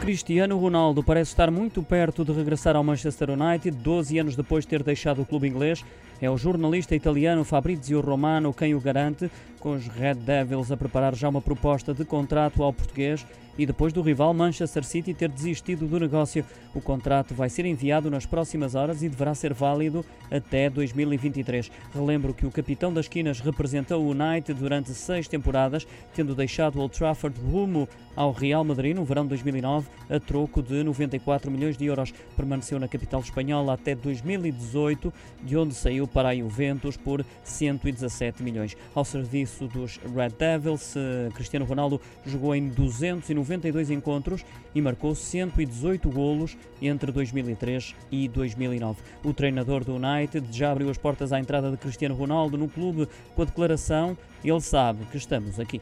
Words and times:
Cristiano 0.00 0.56
Ronaldo 0.56 1.02
parece 1.02 1.32
estar 1.32 1.50
muito 1.50 1.82
perto 1.82 2.24
de 2.24 2.32
regressar 2.32 2.76
ao 2.76 2.84
Manchester 2.84 3.30
United, 3.30 3.76
12 3.76 4.18
anos 4.18 4.36
depois 4.36 4.64
de 4.64 4.68
ter 4.68 4.82
deixado 4.82 5.22
o 5.22 5.26
clube 5.26 5.48
inglês. 5.48 5.84
É 6.20 6.30
o 6.30 6.38
jornalista 6.38 6.94
italiano 6.94 7.44
Fabrizio 7.44 8.00
Romano 8.00 8.54
quem 8.54 8.74
o 8.74 8.80
garante, 8.80 9.30
com 9.58 9.74
os 9.74 9.86
Red 9.86 10.14
Devils 10.14 10.70
a 10.70 10.76
preparar 10.76 11.14
já 11.14 11.28
uma 11.28 11.40
proposta 11.40 11.92
de 11.92 12.04
contrato 12.04 12.62
ao 12.62 12.72
português 12.72 13.26
e 13.58 13.66
depois 13.66 13.92
do 13.92 14.00
rival 14.00 14.32
Manchester 14.32 14.84
City 14.84 15.12
ter 15.12 15.28
desistido 15.28 15.86
do 15.86 15.98
negócio. 15.98 16.44
O 16.72 16.80
contrato 16.80 17.34
vai 17.34 17.50
ser 17.50 17.66
enviado 17.66 18.08
nas 18.08 18.24
próximas 18.24 18.76
horas 18.76 19.02
e 19.02 19.08
deverá 19.08 19.34
ser 19.34 19.52
válido 19.52 20.04
até 20.30 20.70
2023. 20.70 21.70
Relembro 21.92 22.32
que 22.32 22.46
o 22.46 22.50
capitão 22.52 22.92
das 22.92 23.08
Quinas 23.08 23.40
representou 23.40 24.00
o 24.00 24.10
United 24.10 24.58
durante 24.58 24.94
seis 24.94 25.26
temporadas, 25.26 25.86
tendo 26.14 26.36
deixado 26.36 26.80
Old 26.80 26.96
Trafford 26.96 27.38
rumo 27.40 27.88
ao 28.14 28.30
Real 28.30 28.64
Madrid 28.64 28.94
no 28.94 29.04
verão 29.04 29.24
de 29.24 29.30
2009 29.30 29.88
a 30.08 30.20
troco 30.20 30.62
de 30.62 30.84
94 30.84 31.50
milhões 31.50 31.76
de 31.76 31.86
euros. 31.86 32.12
Permaneceu 32.36 32.78
na 32.78 32.86
capital 32.86 33.20
espanhola 33.20 33.74
até 33.74 33.94
2018, 33.94 35.12
de 35.42 35.56
onde 35.56 35.74
saiu 35.74 36.06
para 36.06 36.28
a 36.28 36.36
Juventus 36.36 36.96
por 36.96 37.24
117 37.42 38.42
milhões. 38.42 38.76
Ao 38.94 39.04
serviço 39.04 39.57
dos 39.66 39.98
Red 40.14 40.30
Devils, 40.38 40.94
eh, 40.96 41.30
Cristiano 41.34 41.64
Ronaldo 41.64 42.00
jogou 42.24 42.54
em 42.54 42.68
292 42.68 43.90
encontros 43.90 44.44
e 44.74 44.80
marcou 44.80 45.14
118 45.14 46.08
golos 46.10 46.56
entre 46.80 47.10
2003 47.10 47.94
e 48.12 48.28
2009. 48.28 49.00
O 49.24 49.32
treinador 49.32 49.84
do 49.84 49.96
United 49.96 50.46
já 50.50 50.70
abriu 50.70 50.90
as 50.90 50.98
portas 50.98 51.32
à 51.32 51.40
entrada 51.40 51.70
de 51.70 51.76
Cristiano 51.76 52.14
Ronaldo 52.14 52.56
no 52.56 52.68
clube 52.68 53.08
com 53.34 53.42
a 53.42 53.44
declaração: 53.44 54.16
ele 54.44 54.60
sabe 54.60 55.04
que 55.06 55.16
estamos 55.16 55.58
aqui. 55.58 55.80